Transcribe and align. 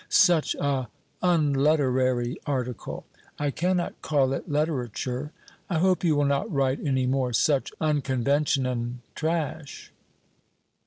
Such 0.09 0.55
a 0.55 0.89
unletterary 1.21 2.35
article. 2.47 3.05
I 3.37 3.51
cannot 3.51 4.01
call 4.01 4.33
it 4.33 4.49
letterature. 4.49 5.29
I 5.69 5.77
hope 5.77 6.03
you 6.03 6.15
will 6.15 6.25
not 6.25 6.51
write 6.51 6.79
any 6.83 7.05
more 7.05 7.33
such 7.33 7.71
unconventionan 7.79 9.01
trash." 9.13 9.93